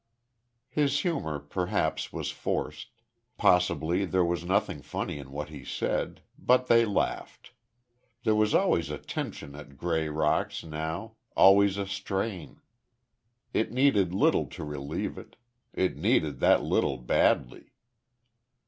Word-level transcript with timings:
'"His 0.67 1.01
humor, 1.01 1.37
perhaps, 1.37 2.11
was 2.11 2.31
forced; 2.31 2.87
possibly 3.37 4.03
there 4.03 4.25
was 4.25 4.43
nothing 4.43 4.81
funny 4.81 5.19
in 5.19 5.29
what 5.31 5.49
he 5.49 5.63
said; 5.63 6.23
but 6.39 6.65
they 6.65 6.85
laughed. 6.85 7.51
There 8.23 8.33
was 8.33 8.55
always 8.55 8.89
a 8.89 8.97
tension 8.97 9.53
at 9.53 9.77
"Grey 9.77 10.09
Rocks," 10.09 10.63
now 10.63 11.17
always 11.35 11.77
a 11.77 11.85
strain. 11.85 12.61
It 13.53 13.71
needed 13.71 14.11
little 14.11 14.47
to 14.47 14.63
relieve 14.63 15.19
it; 15.19 15.35
it 15.71 15.97
needed 15.97 16.39
that 16.39 16.63
little 16.63 16.97
badly. 16.97 17.73